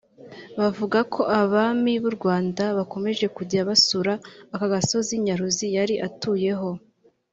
[0.59, 4.13] bavuga ko abami b’u Rwanda bakomeje kujya basura
[4.55, 6.69] aka gasozi Nyaruzi yari atuyeho